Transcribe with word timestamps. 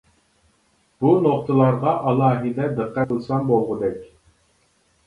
بۇ 1.03 1.11
نوختىلارغا 1.25 1.93
ئالاھىدە 2.09 2.71
دىققەت 2.81 3.15
قىلسام 3.17 3.47
بولغۇدەك. 3.53 4.03